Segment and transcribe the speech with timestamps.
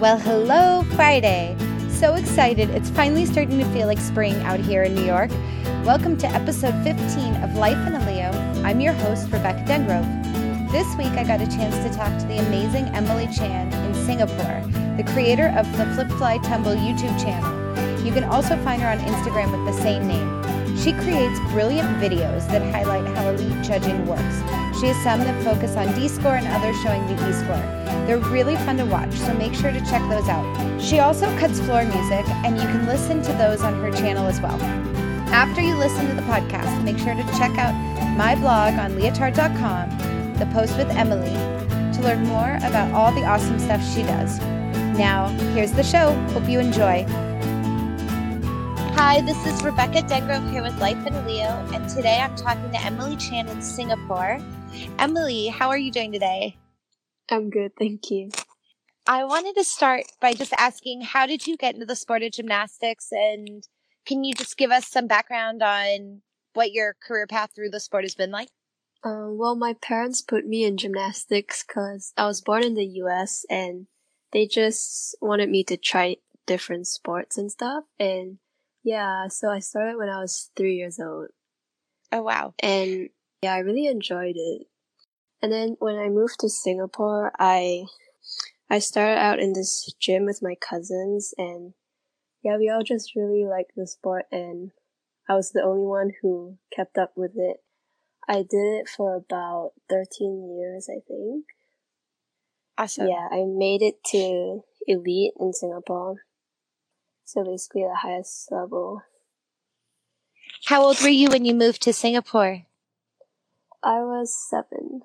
[0.00, 1.56] Well, hello, Friday.
[1.90, 2.70] So excited.
[2.70, 5.28] It's finally starting to feel like spring out here in New York.
[5.84, 8.30] Welcome to episode 15 of Life in a Leo.
[8.62, 10.70] I'm your host, Rebecca Dengrove.
[10.70, 14.62] This week, I got a chance to talk to the amazing Emily Chan in Singapore,
[14.96, 18.06] the creator of the Flip Fly Tumble YouTube channel.
[18.06, 20.76] You can also find her on Instagram with the same name.
[20.76, 24.57] She creates brilliant videos that highlight how elite judging works.
[24.80, 27.56] She has some that focus on D score and others showing the E score.
[28.06, 30.46] They're really fun to watch, so make sure to check those out.
[30.80, 34.40] She also cuts floor music, and you can listen to those on her channel as
[34.40, 34.56] well.
[35.34, 37.74] After you listen to the podcast, make sure to check out
[38.16, 41.34] my blog on leotard.com, the post with Emily,
[41.94, 44.38] to learn more about all the awesome stuff she does.
[44.96, 46.12] Now, here's the show.
[46.28, 47.04] Hope you enjoy.
[48.94, 52.80] Hi, this is Rebecca Dengrove here with Life in Leo, and today I'm talking to
[52.80, 54.38] Emily Chan in Singapore.
[54.98, 56.56] Emily, how are you doing today?
[57.30, 58.30] I'm good, thank you.
[59.06, 62.32] I wanted to start by just asking how did you get into the sport of
[62.32, 63.66] gymnastics, and
[64.06, 66.22] can you just give us some background on
[66.54, 68.48] what your career path through the sport has been like?
[69.04, 73.44] Uh, well, my parents put me in gymnastics because I was born in the US
[73.48, 73.86] and
[74.32, 76.16] they just wanted me to try
[76.46, 77.84] different sports and stuff.
[77.98, 78.38] And
[78.82, 81.28] yeah, so I started when I was three years old.
[82.10, 82.54] Oh, wow.
[82.60, 83.10] And
[83.42, 84.66] yeah, I really enjoyed it.
[85.40, 87.84] And then when I moved to Singapore, I
[88.68, 91.74] I started out in this gym with my cousins and
[92.42, 94.72] yeah, we all just really liked the sport and
[95.28, 97.58] I was the only one who kept up with it.
[98.28, 101.46] I did it for about 13 years, I think.
[102.76, 103.08] Awesome.
[103.08, 106.16] Yeah, I made it to elite in Singapore.
[107.24, 109.02] So basically the highest level.
[110.66, 112.67] How old were you when you moved to Singapore?
[113.82, 115.02] I was seven.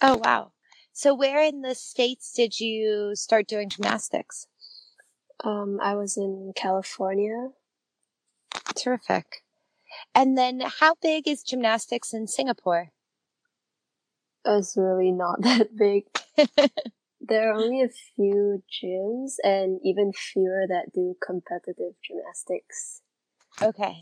[0.00, 0.52] Oh, wow.
[0.92, 4.46] So, where in the States did you start doing gymnastics?
[5.44, 7.50] Um, I was in California.
[8.74, 9.42] Terrific.
[10.14, 12.92] And then, how big is gymnastics in Singapore?
[14.44, 16.04] It's really not that big.
[17.20, 23.02] there are only a few gyms and even fewer that do competitive gymnastics.
[23.60, 24.00] Okay.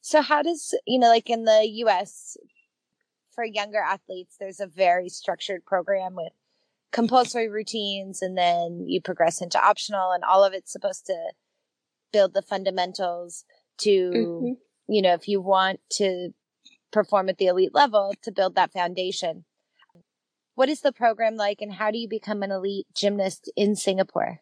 [0.00, 2.36] So, how does, you know, like in the US,
[3.34, 6.32] for younger athletes, there's a very structured program with
[6.92, 11.32] compulsory routines and then you progress into optional and all of it's supposed to
[12.12, 13.44] build the fundamentals
[13.78, 14.52] to mm-hmm.
[14.92, 16.28] you know if you want to
[16.92, 19.44] perform at the elite level to build that foundation
[20.54, 24.40] what is the program like and how do you become an elite gymnast in singapore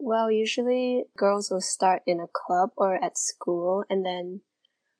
[0.00, 4.40] well usually girls will start in a club or at school and then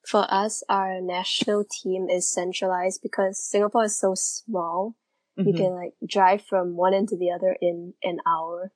[0.07, 4.95] for us our national team is centralized because singapore is so small
[5.39, 5.49] Mm-hmm.
[5.49, 8.73] You can like drive from one end to the other in an hour.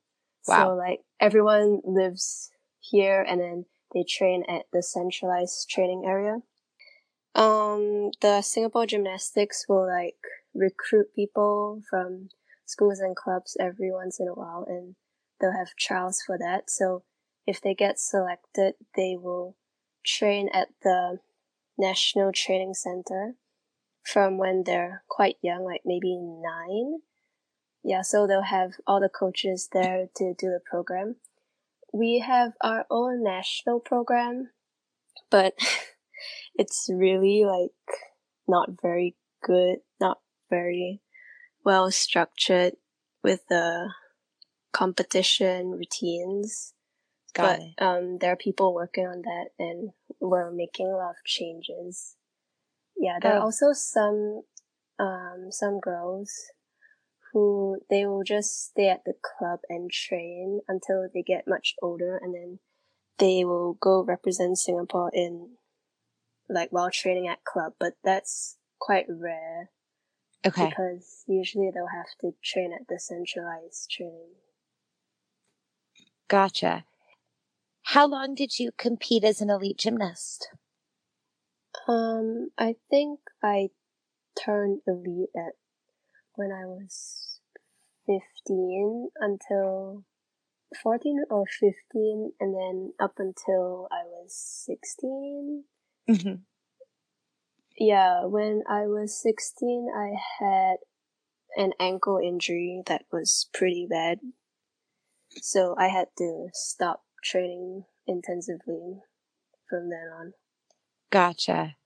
[0.47, 0.71] Wow.
[0.71, 2.50] So like everyone lives
[2.81, 6.38] here and then they train at the centralized training area.
[7.34, 10.17] Um, the Singapore gymnastics will like
[10.55, 12.31] recruit people from
[12.67, 14.97] schools and clubs every once in a while and
[15.41, 16.71] they'll have trials for that.
[16.71, 17.05] So
[17.47, 19.56] if they get selected, they will
[20.04, 21.19] train at the
[21.78, 23.34] National Training Center
[24.04, 27.00] from when they're quite young, like maybe nine.
[27.84, 31.16] Yeah, so they'll have all the coaches there to do the program.
[31.92, 34.50] We have our own national program,
[35.31, 35.54] but
[36.54, 37.70] it's really like
[38.47, 40.19] not very good, not
[40.50, 41.00] very
[41.64, 42.75] well structured
[43.22, 43.91] with the
[44.72, 46.75] competition routines.
[47.34, 49.91] Got but um, there are people working on that, and
[50.21, 52.16] we're making a lot of changes
[52.99, 53.44] yeah, there are oh.
[53.44, 54.43] also some
[54.99, 56.33] um some girls
[57.33, 62.19] who they will just stay at the club and train until they get much older
[62.21, 62.59] and then
[63.19, 65.50] they will go represent Singapore in
[66.49, 69.71] like while training at club, but that's quite rare.
[70.47, 70.69] Okay.
[70.69, 74.35] Because usually they'll have to train at the centralized training.
[76.29, 76.85] Gotcha.
[77.93, 80.50] How long did you compete as an elite gymnast?
[81.88, 83.70] Um, I think I
[84.38, 85.55] turned elite at
[86.35, 87.40] when I was
[88.06, 90.05] 15 until
[90.82, 94.35] 14 or 15 and then up until I was
[94.67, 95.64] 16.
[96.11, 96.35] Mm-hmm.
[97.79, 100.76] Yeah, when I was 16, I had
[101.56, 104.19] an ankle injury that was pretty bad.
[105.40, 109.00] So I had to stop training intensively
[109.69, 110.32] from then on.
[111.11, 111.76] Gotcha.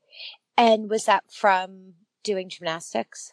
[0.56, 3.32] And was that from doing gymnastics?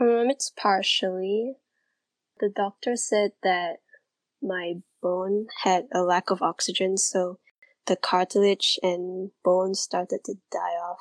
[0.00, 1.54] Um, it's partially.
[2.40, 3.76] The doctor said that
[4.42, 7.38] my bone had a lack of oxygen, so
[7.86, 10.98] the cartilage and bone started to die off.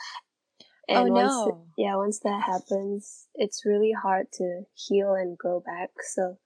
[0.87, 1.65] Oh, And once no.
[1.77, 5.89] yeah, once that happens, it's really hard to heal and grow back.
[6.13, 6.37] So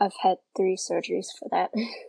[0.00, 1.70] I've had three surgeries for that.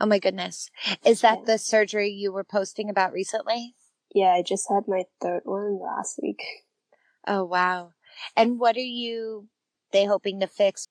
[0.00, 0.70] Oh my goodness.
[1.04, 1.44] Is that Yeah.
[1.46, 3.74] the surgery you were posting about recently?
[4.14, 6.40] yeah, I just had my third one last week.
[7.26, 7.92] Oh wow.
[8.36, 9.48] And what are you
[9.92, 10.86] they hoping to fix?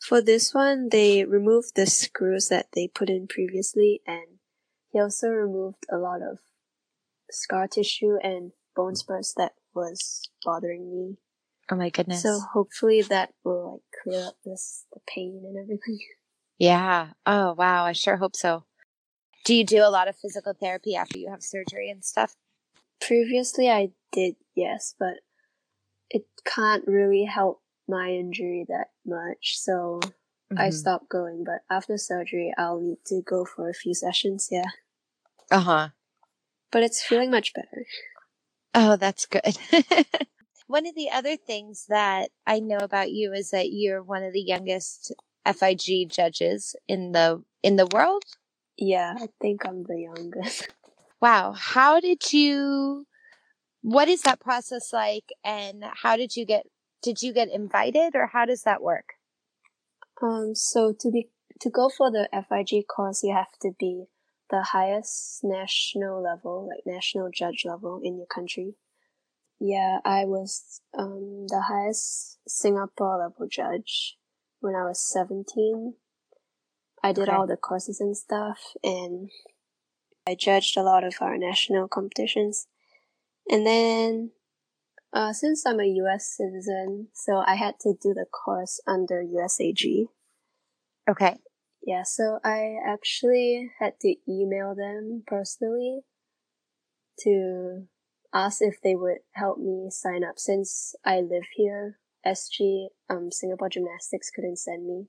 [0.00, 4.38] For this one, they removed the screws that they put in previously, and
[4.90, 6.38] he also removed a lot of
[7.30, 11.18] scar tissue and bone spurs that was bothering me.
[11.70, 12.22] Oh my goodness.
[12.22, 15.98] So hopefully that will like clear up this the pain and everything.
[16.58, 17.10] yeah.
[17.26, 18.64] Oh wow, I sure hope so.
[19.44, 22.36] Do you do a lot of physical therapy after you have surgery and stuff?
[23.00, 25.16] Previously, I did yes, but
[26.10, 30.00] it can't really help my injury that much, so
[30.56, 30.72] I Mhm.
[30.72, 31.44] stopped going.
[31.44, 34.48] But after surgery, I'll need to go for a few sessions.
[34.50, 34.70] Yeah,
[35.50, 35.90] Uh-huh.
[36.72, 37.86] but it's feeling much better.
[38.74, 39.58] Oh, that's good.
[40.68, 44.32] one of the other things that I know about you is that you're one of
[44.32, 45.14] the youngest
[45.54, 48.24] FIG judges in the in the world.
[48.76, 50.68] Yeah, I think I'm the youngest.
[51.20, 51.52] Wow.
[51.52, 53.06] How did you
[53.82, 56.66] what is that process like and how did you get
[57.02, 59.14] did you get invited or how does that work?
[60.22, 61.30] Um, so to be
[61.60, 64.04] to go for the FIG course, you have to be
[64.50, 68.74] the highest national level, like national judge level in your country.
[69.60, 74.17] Yeah, I was um the highest Singapore level judge
[74.60, 75.94] when I was seventeen.
[77.02, 77.32] I did Okay.
[77.32, 79.30] all the courses and stuff, and
[80.26, 82.66] I judged a lot of our national competitions.
[83.48, 84.32] And then,
[85.12, 86.36] uh, since I'm a U.S.
[86.36, 90.08] citizen, so I had to do the course under USAG.
[91.08, 91.38] Okay.
[91.82, 96.00] Yeah, so I actually had to email them personally
[97.20, 97.86] to
[98.34, 101.98] ask if they would help me sign up since I live here.
[102.26, 105.06] SG, um, Singapore Gymnastics couldn't send me.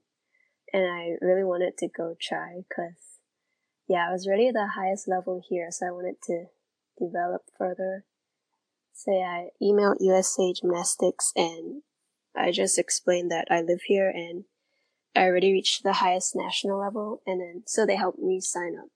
[0.72, 3.18] And I really wanted to go try because,
[3.88, 6.44] yeah, I was at the highest level here, so I wanted to
[6.98, 8.04] develop further.
[8.92, 11.82] So yeah, I emailed USA Gymnastics and
[12.36, 14.44] I just explained that I live here and
[15.14, 18.88] I already reached the highest national level, and then so they helped me sign up.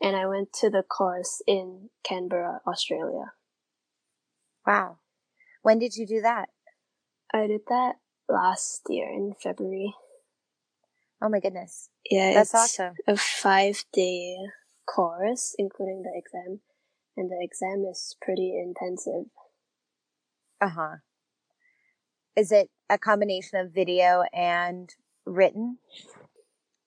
[0.00, 3.32] And I went to the course in Canberra, Australia.
[4.66, 4.98] Wow.
[5.62, 6.50] When did you do that?
[7.34, 7.96] I did that
[8.28, 9.92] last year in February.
[11.20, 11.88] Oh my goodness.
[12.08, 12.94] Yeah, That's it's awesome.
[13.08, 14.36] a five day
[14.86, 16.60] course, including the exam,
[17.16, 19.24] and the exam is pretty intensive.
[20.60, 20.96] Uh-huh.
[22.36, 24.94] Is it a combination of video and
[25.26, 25.78] written?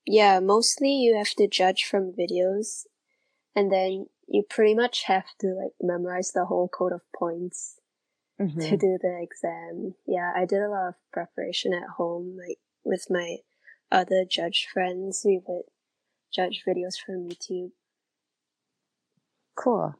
[0.06, 2.86] Yeah, mostly you have to judge from videos,
[3.54, 7.77] and then you pretty much have to like memorize the whole code of points.
[8.38, 8.76] To Mm-hmm.
[8.76, 9.94] do the exam.
[10.06, 13.38] Yeah, I did a lot of preparation at home, like with my
[13.90, 15.22] other judge friends.
[15.24, 15.64] We would
[16.32, 17.72] judge videos from YouTube.
[19.56, 19.94] Cool.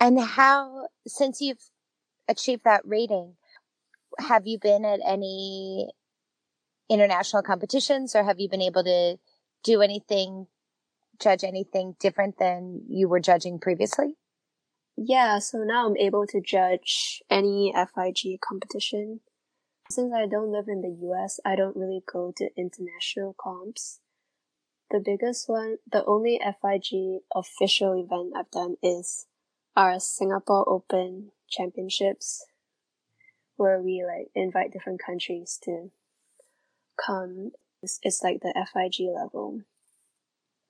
[0.00, 1.70] And how, since you've
[2.28, 3.36] achieved that rating,
[4.18, 5.90] have you been at any
[6.88, 9.16] international competitions or have you been able to
[9.64, 10.46] do anything,
[11.20, 14.16] judge anything different than you were judging previously?
[14.96, 19.20] Yeah, so now I'm able to judge any FIG competition.
[19.90, 24.00] Since I don't live in the US, I don't really go to international comps.
[24.90, 29.26] The biggest one, the only FIG official event I've done is
[29.76, 32.46] our Singapore Open Championships,
[33.56, 35.90] where we like invite different countries to
[37.04, 37.50] come.
[37.82, 39.60] It's, it's like the FIG level.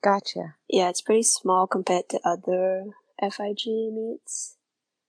[0.03, 0.55] Gotcha.
[0.67, 2.87] Yeah, it's pretty small compared to other
[3.21, 4.57] FIG meets.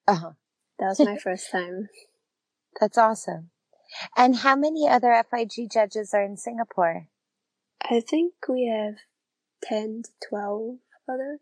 [0.07, 0.31] Uh huh.
[0.79, 1.89] That was my first time.
[2.81, 3.51] That's awesome.
[4.17, 7.09] And how many other FIG judges are in Singapore?
[7.83, 8.97] I think we have
[9.65, 11.41] 10 to 12 others.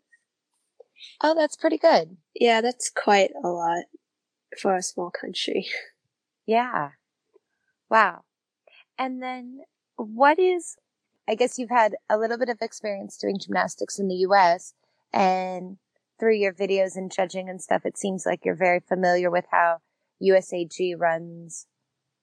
[1.21, 2.17] Oh, that's pretty good.
[2.33, 3.85] Yeah, that's quite a lot
[4.59, 5.67] for a small country.
[6.49, 6.91] Yeah.
[7.89, 8.21] Wow.
[8.97, 9.63] And then
[9.97, 10.77] what is,
[11.27, 14.73] I guess you've had a little bit of experience doing gymnastics in the US
[15.11, 15.75] and
[16.19, 19.77] through your videos and judging and stuff, it seems like you're very familiar with how
[20.21, 21.67] USAG runs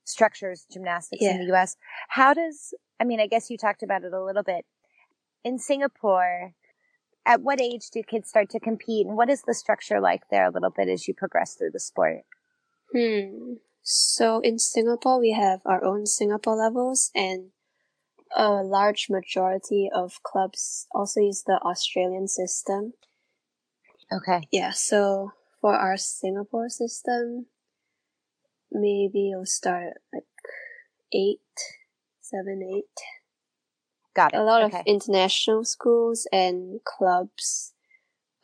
[0.04, 1.76] structures gymnastics in the US.
[2.08, 4.64] How does, I mean, I guess you talked about it a little bit.
[5.44, 6.52] In Singapore,
[7.26, 10.46] at what age do kids start to compete and what is the structure like there
[10.46, 12.22] a little bit as you progress through the sport?
[12.92, 13.54] Hmm.
[13.82, 17.50] So in Singapore, we have our own Singapore levels, and
[18.34, 22.94] a large majority of clubs also use the Australian system.
[24.12, 24.46] Okay.
[24.50, 27.46] Yeah, so for our Singapore system,
[28.70, 30.24] maybe it'll start at like
[31.12, 31.40] eight,
[32.20, 32.84] seven, eight.
[34.14, 34.38] Got it.
[34.38, 34.80] A lot okay.
[34.80, 37.72] of international schools and clubs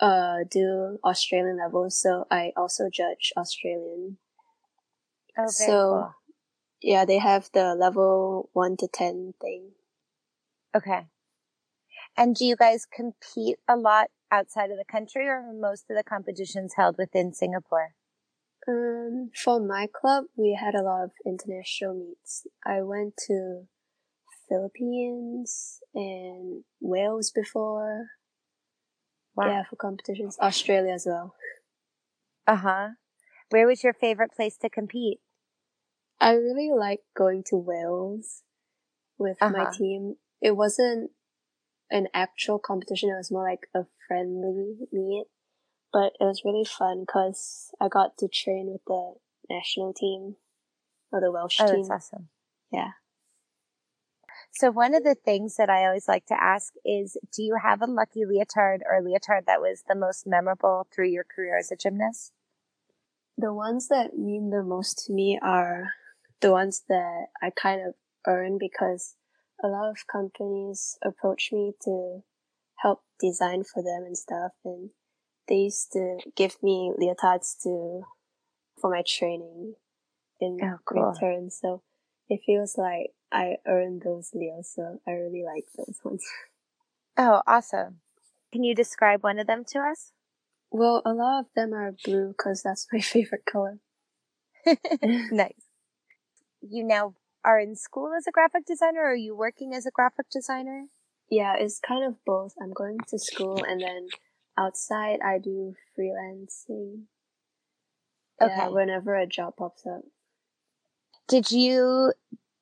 [0.01, 4.17] uh do Australian levels, so I also judge Australian.
[5.39, 6.15] Oh, so cool.
[6.81, 9.73] yeah, they have the level one to ten thing.
[10.75, 11.07] Okay.
[12.17, 16.05] And do you guys compete a lot outside of the country or most of the
[16.05, 17.95] competitions held within Singapore?
[18.69, 22.47] Um, for my club, we had a lot of international meets.
[22.65, 23.63] I went to
[24.49, 28.09] Philippines and Wales before.
[29.35, 29.47] Wow.
[29.47, 30.37] Yeah, for competitions.
[30.41, 31.35] Australia as well.
[32.47, 32.89] Uh huh.
[33.51, 35.21] Where was your favorite place to compete?
[36.21, 38.43] I really like going to Wales
[39.19, 39.73] with my Uh-huh.
[39.73, 40.17] team.
[40.41, 41.13] It wasn't
[41.91, 45.27] an actual competition, it was more like a friendly meet.
[45.93, 49.15] But it was really fun because I got to train with the
[49.49, 50.37] national team
[51.13, 51.87] or the Welsh Oh, team.
[51.89, 52.29] that's awesome.
[52.73, 52.91] Yeah.
[54.53, 57.83] So one of the things that I always like to ask is, do you have
[57.83, 61.71] a lucky leotard or a leotard that was the most memorable through your career as
[61.71, 62.33] a gymnast?
[63.39, 65.95] The ones that mean the most to me are
[66.41, 67.95] the ones that I kind of
[68.27, 69.17] earn because
[69.63, 72.23] a lot of companies approach me to
[72.77, 74.91] help design for them and stuff and
[75.49, 78.05] they used to give me leotards to
[78.81, 79.75] for my training
[80.41, 81.13] in Oh, cool.
[81.13, 81.51] return.
[81.51, 81.83] So
[82.29, 86.25] it feels like I earned those leos, so I really like those ones.
[87.17, 88.01] Oh, awesome.
[88.53, 90.13] Can you describe one of them to us?
[90.71, 93.79] Well, a lot of them are blue because that's my favorite color.
[95.03, 95.67] nice.
[96.63, 99.91] You now are in school as a graphic designer or are you working as a
[99.91, 100.87] graphic designer?
[101.31, 102.55] Yeah, it's kind of both.
[102.61, 104.09] I'm going to school and then
[104.59, 107.05] outside I do freelancing.
[108.41, 108.73] Yeah, Okay.
[108.73, 110.03] whenever a job pops up.
[111.29, 112.13] Did you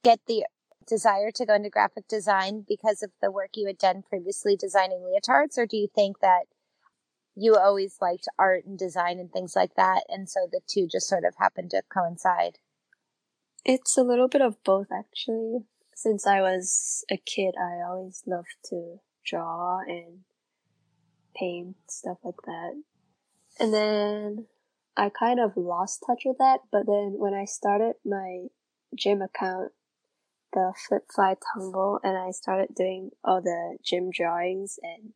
[0.02, 0.44] get the
[0.86, 5.00] desire to go into graphic design because of the work you had done previously designing
[5.00, 6.46] leotards, or do you think that
[7.34, 11.08] you always liked art and design and things like that, and so the two just
[11.08, 12.58] sort of happened to coincide?
[13.64, 15.66] It's a little bit of both actually.
[16.00, 20.20] Since I was a kid, I always loved to draw and
[21.34, 22.80] paint, stuff like that.
[23.58, 24.46] And then
[24.96, 28.44] I kind of lost touch with that, but then when I started my
[28.96, 29.72] gym account,
[30.52, 35.14] the Flip Fly Tumble, and I started doing all the gym drawings and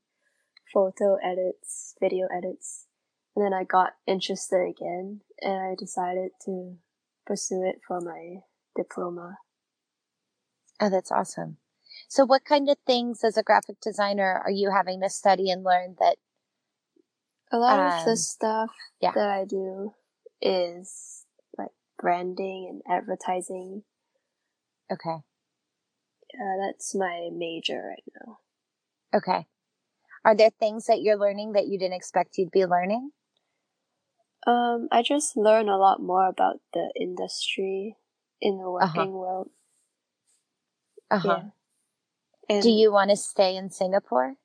[0.75, 2.89] photo edits, video edits,
[3.37, 6.79] and then I got interested again, and I decided to
[7.25, 8.39] pursue it for my
[8.75, 9.39] diploma.
[10.83, 11.59] Oh, that's awesome.
[12.09, 15.63] So, what kind of things as a graphic designer are you having to study and
[15.63, 16.17] learn that?
[17.53, 18.71] A lot of Um, the stuff
[19.01, 19.13] yeah.
[19.13, 19.95] that I do
[20.41, 21.25] is
[21.57, 21.71] like
[22.01, 23.85] branding and advertising.
[24.91, 25.23] Okay.
[26.35, 28.39] Uh, that's my major right now.
[29.15, 29.47] Okay.
[30.25, 33.13] Are there things that you're learning that you didn't expect you'd be learning?
[34.47, 37.97] Um, I just learn a lot more about the industry
[38.41, 39.07] in the Uh-huh.
[39.07, 39.51] working world.
[41.13, 41.41] Uh huh.
[42.49, 42.63] Yeah.
[42.63, 44.37] Do you want to stay in Singapore?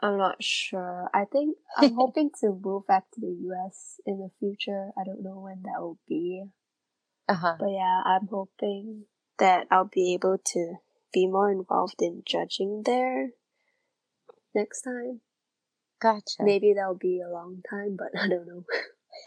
[0.00, 1.08] I'm not sure.
[1.14, 4.90] I think I'm hoping to move back to the US in the future.
[4.98, 6.44] I don't know when that will be.
[7.28, 7.56] Uh huh.
[7.60, 9.04] But yeah, I'm hoping
[9.38, 10.74] that I'll be able to
[11.12, 13.30] be more involved in judging there
[14.54, 15.20] next time.
[16.00, 16.42] Gotcha.
[16.42, 18.64] Maybe that'll be a long time, but I don't know.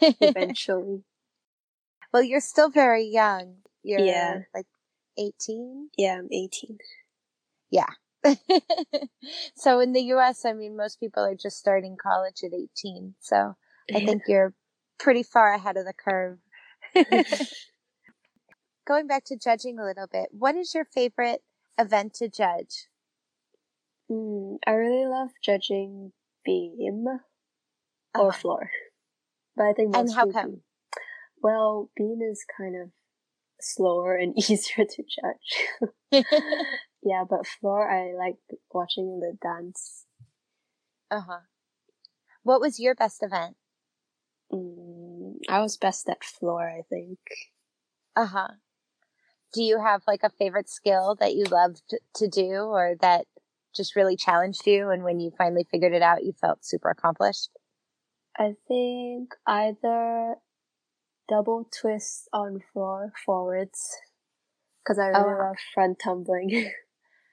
[0.20, 1.04] Eventually.
[2.12, 3.56] well, you're still very young.
[3.82, 4.38] You're Yeah.
[4.54, 4.66] like
[5.18, 5.90] 18.
[5.96, 6.78] Yeah, I'm 18.
[7.70, 7.86] Yeah.
[9.56, 13.14] so in the US, I mean, most people are just starting college at 18.
[13.20, 13.56] So
[13.94, 14.54] I think you're
[14.98, 16.38] pretty far ahead of the curve.
[18.86, 21.42] Going back to judging a little bit, what is your favorite
[21.78, 22.88] event to judge?
[24.10, 26.12] Mm, I really love judging
[26.44, 28.32] beam or Uh-huh.
[28.32, 28.70] floor.
[29.56, 30.62] But I think most And how come?
[31.42, 32.90] Well, beam is kind of
[33.60, 36.24] slower and easier to judge.
[37.02, 38.36] yeah, but floor, I like
[38.72, 40.06] watching the dance.
[41.10, 41.40] uh huh.
[42.42, 43.56] What was your best event?
[44.52, 47.18] Mm, I was best at floor, I think.
[48.16, 48.48] Uh huh.
[49.52, 51.82] Do you have like a favorite skill that you loved
[52.14, 53.26] to do or that
[53.74, 54.90] just really challenged you?
[54.90, 57.50] And when you finally figured it out, you felt super accomplished?
[58.38, 60.36] I think either
[61.28, 63.96] double twist on floor forwards
[64.82, 65.38] because I really Oh.
[65.40, 66.72] love front tumbling.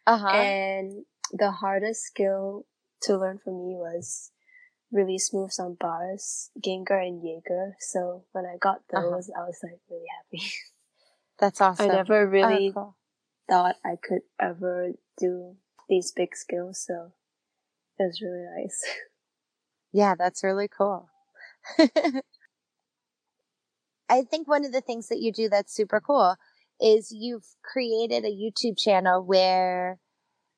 [0.06, 0.34] Uh huh.
[0.36, 2.66] and the hardest skill
[3.04, 4.32] to learn for me was
[4.92, 7.76] release moves on bars, Gienger and Jaeger.
[7.80, 9.12] So when I got Uh-huh.
[9.16, 10.44] those, I was like really happy.
[11.40, 11.92] That's awesome.
[11.92, 12.98] I never Oh, really cool.
[13.50, 15.56] thought I could ever do
[15.90, 17.14] these big skills, so
[18.00, 18.84] it was really nice.
[19.94, 21.10] Yeah, that's really cool.
[24.10, 26.36] I think one of the things that you do that's super cool
[26.80, 30.00] is you've created a YouTube channel where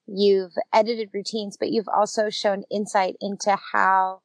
[0.07, 4.21] you've edited routines, but you've also shown insight into how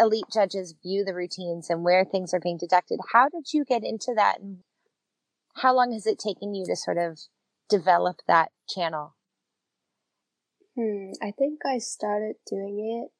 [0.00, 2.98] elite judges view the routines and where things are being deducted.
[3.12, 4.40] How did you get into that?
[4.40, 4.58] And
[5.56, 7.20] how long has it taken you to sort of
[7.68, 9.14] develop that channel?
[10.76, 13.12] Hmm, I think I started doing it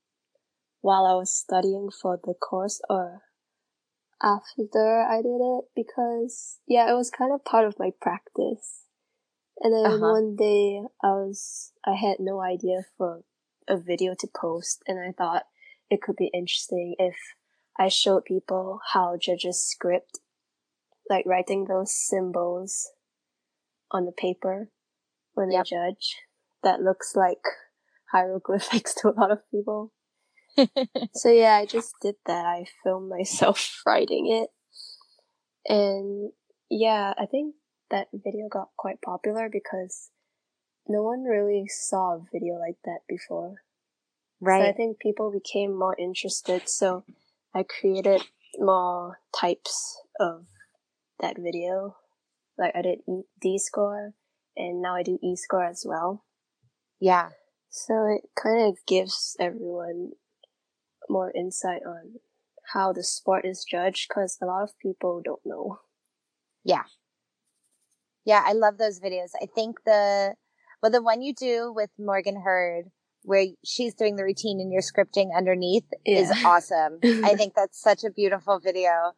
[0.81, 3.23] while I was studying for the course or
[4.25, 8.85] after I did it because yeah, it was kind of part of my practice.
[9.61, 10.11] And then Uh-huh.
[10.13, 13.25] one day I was I had no idea for
[13.69, 15.45] a video to post and I thought
[15.91, 17.17] it could be interesting if
[17.79, 20.21] I showed people how judges script
[21.11, 22.91] like writing those symbols
[23.91, 24.71] on the paper
[25.35, 25.65] when Yep.
[25.67, 26.17] they judge
[26.63, 27.45] that looks like
[28.13, 29.93] hieroglyphics to a lot of people.
[31.15, 32.45] So yeah, I just did that.
[32.45, 34.51] I filmed myself writing it.
[35.67, 36.33] And
[36.71, 37.55] yeah, I think
[37.91, 40.11] that video got quite popular because
[40.87, 43.57] no one really saw a video like that before.
[44.41, 44.61] Right.
[44.61, 46.69] So I think people became more interested.
[46.69, 47.05] So
[47.55, 48.23] I created
[48.59, 50.47] more types of
[51.21, 51.97] that video.
[52.59, 54.13] Like I did E- D score
[54.57, 56.25] and now I do E score as well.
[57.01, 57.31] Yeah.
[57.71, 60.13] So it kind of gives everyone
[61.09, 62.21] more insight on
[62.73, 65.81] how the sport is judged because a lot of people don't know.
[66.65, 66.85] Yeah,
[68.25, 69.31] Yeah, I love those videos.
[69.41, 70.35] I think the
[70.83, 72.91] well the one you do with Morgan Hurd
[73.23, 76.99] where she's doing the routine and you're scripting underneath is awesome.
[77.25, 79.13] I think that's such a beautiful video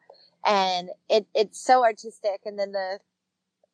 [0.45, 2.99] and it it's so artistic and then the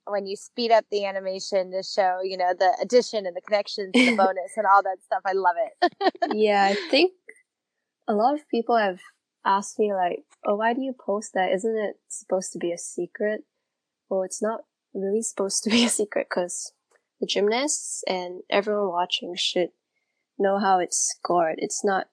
[0.05, 3.91] when you speed up the animation to show, you know, the addition and the connections
[3.95, 5.93] and the bonus and all that stuff, I love it.
[6.33, 7.13] yeah, I think
[8.07, 8.99] a lot of people have
[9.45, 11.51] asked me like, "Oh, why do you post that?
[11.51, 13.45] Isn't it supposed to be a secret?"
[14.09, 16.73] Well, it's not really supposed to be a secret because
[17.19, 19.69] the gymnasts and everyone watching should
[20.37, 21.55] know how it's scored.
[21.57, 22.09] It's not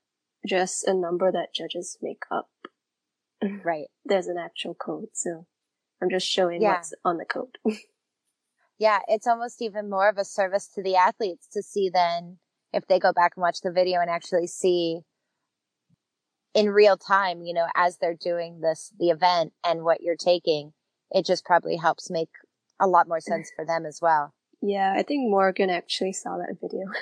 [0.47, 2.49] just a number that judges make up.
[3.43, 3.67] Mm-hmm.
[3.67, 3.87] right.
[4.05, 5.47] There's an actual code, so
[6.03, 6.75] I'm just showing Yeah.
[6.75, 7.59] what's on the code.
[8.79, 12.39] Yeah, it's almost even more of a service to the athletes to see then
[12.73, 15.03] if they go back and watch the video and actually see
[16.55, 20.73] in real time, you know, as they're doing this, the event and what you're taking,
[21.11, 22.31] it just probably helps make
[22.81, 24.35] a lot more sense for them as well.
[24.63, 26.87] yeah, I think Morgan actually saw that video.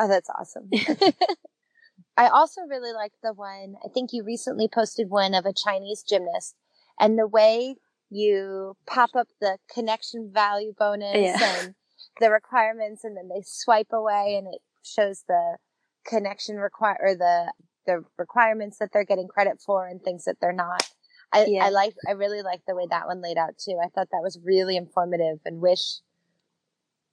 [0.00, 0.68] Oh, that's awesome.
[2.16, 6.02] I also really like the one, I think you recently posted one of a Chinese
[6.02, 6.56] gymnast
[6.98, 7.76] and the way
[8.10, 11.60] you pop up the connection value bonus Yeah.
[11.64, 11.74] and
[12.20, 15.58] the requirements and then they swipe away and it shows the
[16.06, 17.52] connection require or the
[17.86, 20.88] the requirements that they're getting credit for and things that they're not.
[21.32, 21.64] I, Yeah.
[21.64, 23.78] I like I really like the way that one laid out too.
[23.82, 26.00] I thought that was really informative and wish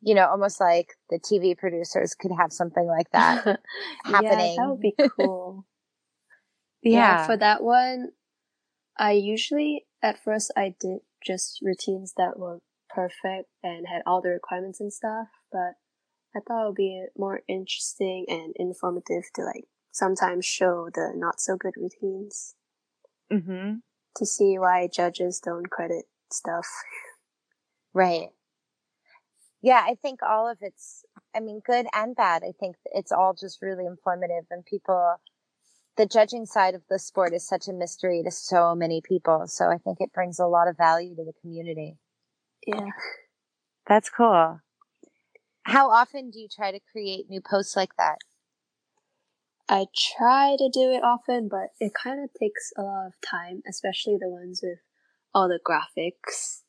[0.04, 3.60] you know, almost like the TV producers could have something like that
[4.04, 4.56] happening.
[4.58, 5.66] Yeah, that would be cool.
[6.84, 8.10] Yeah for that one,
[8.98, 14.30] I usually, at first, I did just routines that were perfect and had all the
[14.30, 15.76] requirements and stuff, but
[16.36, 21.40] I thought it would be more interesting and informative to like sometimes show the not
[21.40, 22.56] so good routines
[23.32, 23.76] mm-hmm.
[24.16, 26.68] to see why judges don't credit stuff.
[27.94, 28.30] Right.
[29.62, 31.04] Yeah, I think all of it's,
[31.36, 32.42] I mean, good and bad.
[32.44, 35.16] I think it's all just really informative and people,
[35.98, 39.44] the judging side of the sport is such a mystery to so many people.
[39.48, 41.98] So I think it brings a lot of value to the community.
[42.66, 42.88] Yeah.
[43.88, 44.62] That's cool.
[45.64, 48.18] How often do you try to create new posts like that?
[49.72, 53.64] I try to do it often, but it kind of takes a lot of time,
[53.70, 54.80] especially the ones with
[55.34, 56.64] all the graphics.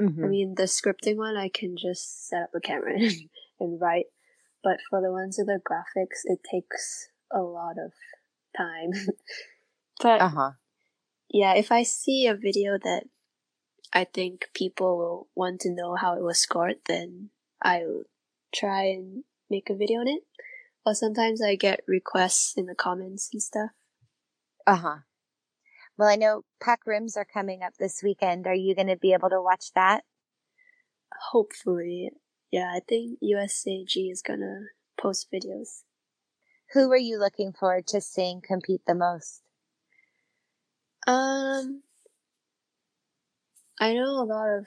[0.00, 0.24] Mm-hmm.
[0.24, 4.06] I mean, the scripting one, I can just set up a camera and, and write.
[4.64, 7.92] But for the ones with the graphics, it takes a lot of
[8.56, 8.90] time.
[10.02, 10.50] but Uh huh.
[11.28, 13.04] yeah, if I see a video that
[13.92, 17.30] I think people will want to know how it was scored, then
[17.62, 18.02] I'll
[18.52, 20.24] try and make a video on it.
[20.84, 23.70] Or sometimes I get requests in the comments and stuff.
[24.66, 24.96] Uh huh.
[25.98, 28.46] Well, I know Pac Rims are coming up this weekend.
[28.46, 30.04] Are you going to be able to watch that?
[31.32, 32.10] Hopefully.
[32.50, 34.64] Yeah, I think USAG is going to
[35.00, 35.82] post videos.
[36.72, 39.42] Who are you looking forward to seeing compete the most?
[41.06, 41.82] Um,
[43.80, 44.66] I know a lot of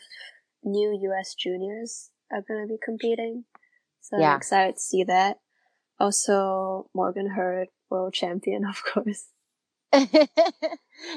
[0.64, 3.46] new US juniors are going to be competing.
[4.02, 4.32] So yeah.
[4.32, 5.38] I'm excited to see that.
[6.00, 9.28] Also, Morgan Hurd, world champion, of course.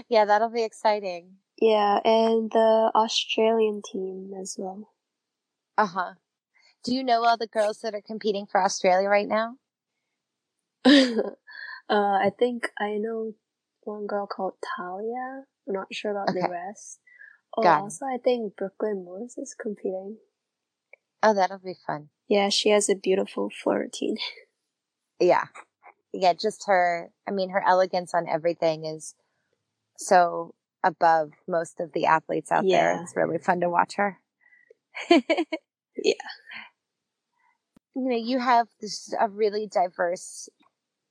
[0.09, 1.37] yeah, that'll be exciting.
[1.61, 4.91] Yeah, and the Australian team as well.
[5.79, 6.13] Uh huh.
[6.85, 9.57] Do you know all the girls that are competing for Australia right now?
[10.87, 11.33] uh,
[11.89, 13.33] I think I know
[13.83, 15.45] one girl called Talia.
[15.67, 16.41] I'm not sure about okay.
[16.41, 17.01] the rest.
[17.57, 20.19] Oh, Got also, I think Brooklyn Moors is competing.
[21.23, 22.11] Oh, that'll be fun.
[22.29, 24.19] Yeah, she has a beautiful floor routine.
[25.21, 25.45] Yeah.
[26.13, 29.15] Yeah, just her, I mean, her elegance on everything is
[29.99, 32.95] so above most of the athletes out yeah.
[32.95, 33.03] there.
[33.03, 34.19] It's really fun to watch her.
[35.11, 36.15] yeah.
[37.95, 40.49] You know, you have this a really diverse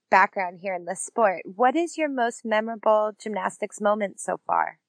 [0.10, 1.42] background here in the sport.
[1.46, 4.80] What is your most memorable gymnastics moment so far?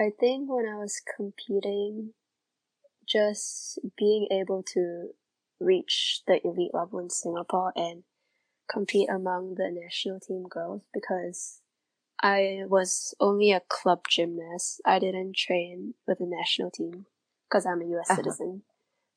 [0.00, 2.12] I think when I was competing,
[3.06, 5.08] just being able to
[5.60, 8.04] reach the elite level in Singapore and
[8.70, 11.60] compete among the national team girls because
[12.22, 14.80] I was only a club gymnast.
[14.84, 17.06] I didn't train with the national team
[17.48, 18.16] because I'm a US uh-huh.
[18.16, 18.62] citizen.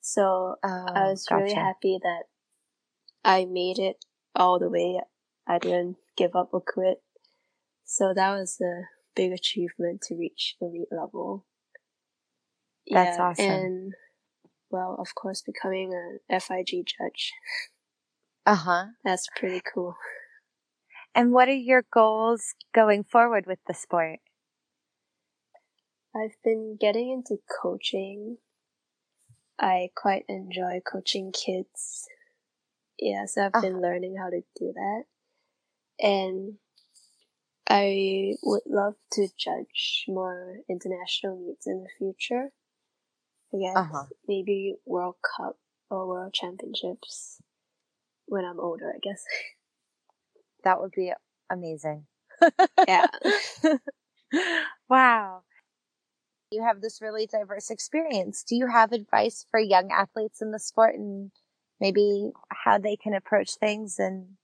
[0.01, 1.43] So I oh, was gotcha.
[1.43, 2.23] really happy that
[3.23, 4.03] I made it
[4.35, 4.99] all the way.
[5.47, 7.01] I didn't give up or quit.
[7.85, 8.83] So that was a
[9.15, 11.45] big achievement to reach elite level.
[12.89, 13.45] That's yeah, awesome.
[13.45, 13.93] And
[14.71, 17.33] well, of course, becoming an FIG judge.
[18.45, 18.85] Uh huh.
[19.03, 19.95] That's pretty cool.
[21.13, 24.19] And what are your goals going forward with the sport?
[26.15, 28.37] I've been getting into coaching.
[29.59, 32.07] I quite enjoy coaching kids.
[32.99, 33.61] Yes, I've uh-huh.
[33.61, 35.03] been learning how to do that.
[35.99, 36.55] And
[37.69, 42.51] I would love to judge more international meets in the future.
[43.53, 44.03] I guess uh-huh.
[44.27, 45.57] maybe World Cup
[45.89, 47.41] or World Championships
[48.25, 49.23] when I'm older, I guess.
[50.63, 51.11] That would be
[51.49, 52.05] amazing.
[52.87, 53.07] yeah.
[54.89, 55.41] wow.
[56.51, 58.43] You have this really diverse experience.
[58.43, 61.31] Do you have advice for young athletes in the sport and
[61.79, 64.37] maybe how they can approach things and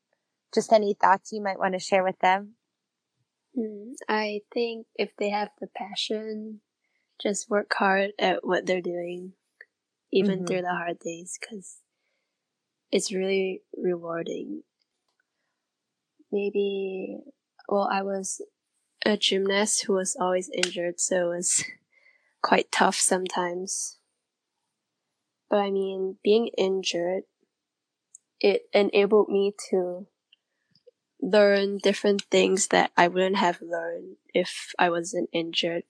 [0.53, 2.55] just any thoughts you might want to share with them?
[3.55, 6.61] Hmm, I think if they have the passion
[7.21, 9.33] just work hard at what they're doing,
[10.11, 10.45] even mm-hmm.
[10.45, 11.77] through the hard days, because
[12.91, 14.63] it's really rewarding.
[16.31, 17.17] Maybe,
[17.67, 18.41] well, I was
[19.05, 21.63] a gymnast who was always injured, so it was
[22.41, 23.97] quite tough sometimes.
[25.49, 27.23] But I mean, being injured,
[28.39, 30.07] it enabled me to
[31.21, 35.83] learn different things that I wouldn't have learned if I wasn't injured.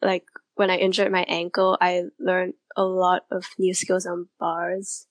[0.00, 5.06] Like when I injured my ankle, I learned a lot of new skills on bars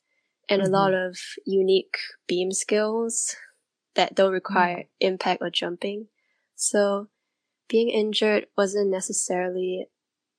[0.49, 0.73] and mm-hmm.
[0.73, 3.35] a lot of unique beam skills
[3.95, 5.07] that don't require mm-hmm.
[5.07, 6.07] impact or jumping.
[6.55, 7.07] So
[7.67, 9.87] being injured wasn't necessarily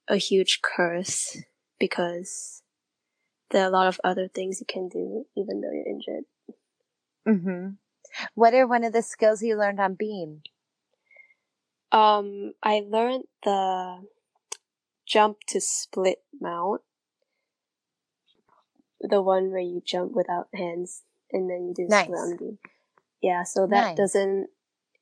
[0.09, 1.38] a huge curse
[1.79, 2.62] because
[3.51, 6.25] there are a lot of other things you can do even though you're injured.
[7.27, 7.69] Mm-hmm.
[8.35, 10.43] What are one of the skills you learned on beam?
[11.91, 14.03] Um, I learned the
[15.12, 16.81] jump to split mount.
[19.01, 22.09] The one where you jump without hands and then you do nice.
[22.38, 22.59] beam.
[23.20, 23.96] Yeah, so that nice.
[23.96, 24.48] doesn't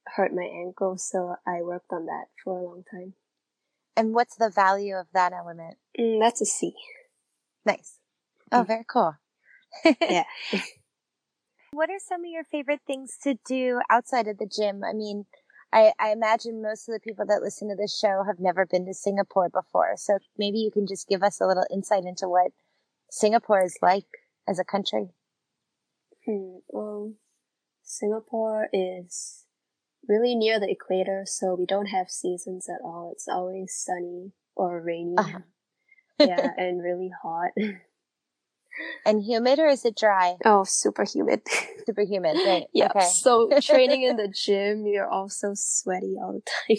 [0.06, 3.14] hurt my ankle, so I worked on that for a long time.
[3.96, 5.76] And what's the value of that element?
[5.98, 6.74] Mm, that's a C.
[7.64, 7.98] Nice.
[8.52, 9.14] Oh, very cool.
[10.00, 10.24] yeah.
[11.72, 14.82] what are some of your favorite things to do outside of the gym?
[14.82, 15.26] I mean,
[15.72, 18.86] I, I imagine most of the people that listen to this show have never been
[18.86, 19.92] to Singapore before.
[19.96, 22.50] So maybe you can just give us a little insight into what
[23.10, 24.06] Singapore is like
[24.48, 25.10] as a country.
[26.26, 26.58] Hmm.
[26.68, 27.14] Well,
[27.82, 29.44] Singapore is
[30.08, 33.10] really near the equator, so we don't have seasons at all.
[33.12, 35.14] It's always sunny or rainy.
[35.18, 35.38] Uh-huh.
[36.18, 37.50] yeah, and really hot.
[39.04, 40.36] And humid or is it dry?
[40.44, 41.42] Oh, super humid.
[41.86, 42.64] super humid, right.
[42.72, 42.86] yeah.
[42.86, 43.00] Okay.
[43.00, 46.76] So training in the gym, you're also sweaty all the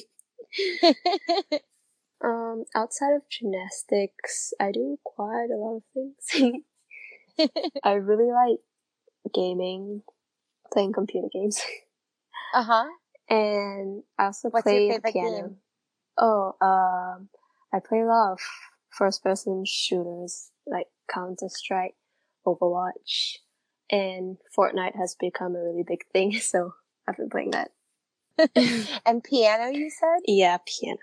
[0.84, 1.60] time.
[2.24, 6.60] um, outside of gymnastics, I do quite a lot of things.
[7.84, 8.60] I really like
[9.34, 10.04] gaming,
[10.72, 11.62] playing computer games.
[12.54, 12.86] Uh huh.
[13.30, 15.38] And I also What's play your favorite piano.
[15.48, 15.56] game?
[16.18, 17.30] Oh, um,
[17.74, 18.40] I play a lot of
[18.90, 21.96] first person shooters like Counter Strike,
[22.46, 23.38] Overwatch,
[23.90, 26.74] and Fortnite has become a really big thing, so
[27.08, 27.72] I've been playing that.
[29.06, 30.22] and piano, you said?
[30.26, 31.00] Yeah, piano.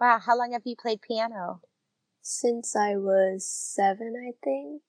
[0.00, 1.60] Wow, how long have you played piano?
[2.22, 4.82] Since I was seven, I think.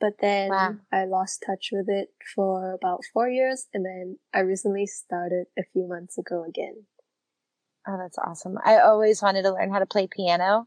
[0.00, 0.76] But then Wow.
[0.92, 5.62] I lost touch with it for about four years, and then I recently started a
[5.72, 6.84] few months ago again.
[7.88, 8.58] Oh, that's awesome.
[8.64, 10.66] I always wanted to learn how to play piano.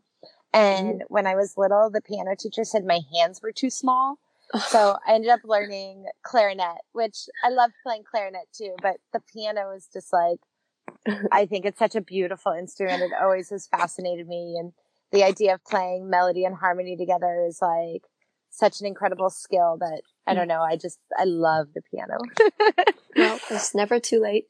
[0.54, 0.88] Mm-hmm.
[0.88, 4.20] And when I was little, the piano teacher said my hands were too small.
[4.68, 9.72] So I ended up learning clarinet, which I love playing clarinet too, but the piano
[9.76, 10.40] is just like,
[11.32, 13.04] I think it's such a beautiful instrument.
[13.04, 14.58] It always has fascinated me.
[14.60, 14.74] And
[15.12, 18.04] the idea of playing melody and harmony together is like
[18.50, 20.62] such an incredible skill that I don't know.
[20.62, 22.18] I just, I love the piano.
[23.16, 24.46] well, it's never too late.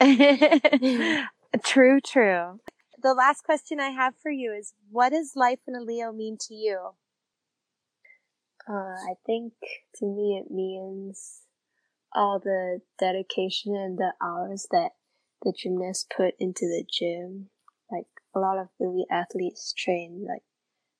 [1.64, 2.60] true, true.
[3.02, 6.36] The last question I have for you is what does life in a Leo mean
[6.42, 6.90] to you?
[8.68, 9.54] Uh, I think
[9.96, 11.42] to me it means
[12.14, 14.90] all the dedication and the hours that
[15.42, 17.50] the gymnasts put into the gym.
[17.90, 20.44] Like a lot of elite athletes train like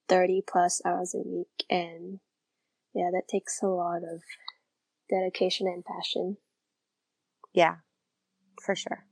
[0.08, 2.18] 30 plus hours a week and
[2.94, 4.22] yeah, that takes a lot of
[5.08, 6.38] dedication and passion.
[7.54, 7.76] Yeah,
[8.60, 9.06] for sure.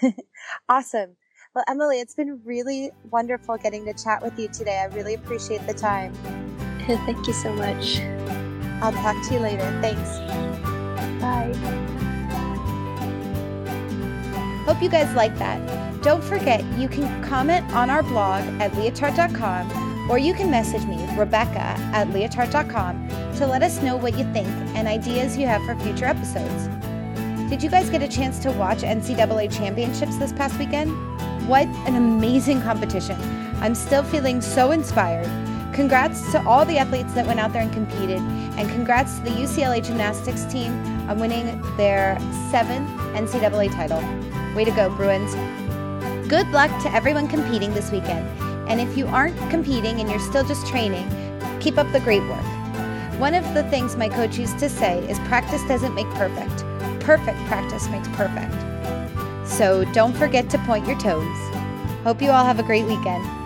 [0.68, 1.16] awesome.
[1.52, 4.78] Well, Emily, it's been really wonderful getting to chat with you today.
[4.78, 6.14] I really appreciate the time.
[6.86, 7.98] Thank you so much.
[8.80, 9.64] I'll talk to you later.
[9.80, 10.18] Thanks.
[11.20, 11.52] Bye.
[14.64, 16.02] Hope you guys like that.
[16.02, 21.04] Don't forget, you can comment on our blog at leotard.com or you can message me,
[21.16, 25.74] Rebecca, at leotard.com to let us know what you think and ideas you have for
[25.80, 26.68] future episodes.
[27.50, 31.09] Did you guys get a chance to watch NCAA championships this past weekend?
[31.50, 33.20] What an amazing competition!
[33.60, 35.26] I'm still feeling so inspired.
[35.74, 39.30] Congrats to all the athletes that went out there and competed, and congrats to the
[39.30, 40.70] UCLA gymnastics team
[41.10, 42.16] on winning their
[42.52, 43.98] seventh NCAA title.
[44.54, 45.34] Way to go, Bruins!
[46.28, 48.28] Good luck to everyone competing this weekend,
[48.70, 51.10] and if you aren't competing and you're still just training,
[51.58, 53.18] keep up the great work.
[53.18, 56.64] One of the things my coach used to say is practice doesn't make perfect,
[57.00, 58.69] perfect practice makes perfect.
[59.50, 61.36] So don't forget to point your toes.
[62.04, 63.39] Hope you all have a great weekend.